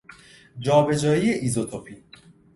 [0.59, 2.03] جابجایی ایزوتوپی